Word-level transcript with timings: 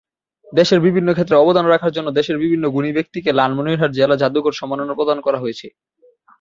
দেশের 0.47 0.79
বিভিন্ন 0.79 1.09
ক্ষেত্রে 1.13 1.35
অবদান 1.37 1.65
রাখার 1.67 1.91
জন্য 1.91 2.07
দেশের 2.11 2.37
বিভিন্ন 2.37 2.65
গুণী 2.69 2.91
ব্যক্তিকে 2.93 3.29
লালমনিরহাট 3.33 3.91
জেলা 3.91 4.15
জাদুঘর 4.17 4.53
সম্মাননা 4.53 4.93
প্রদান 4.95 5.17
করা 5.21 5.37
হয়ে 5.39 5.55
থাকে। 5.55 5.69